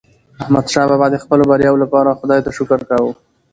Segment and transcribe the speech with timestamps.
[0.41, 3.11] احمدشاه بابا د خپلو بریاوو لپاره خداي ته شکر کاوه.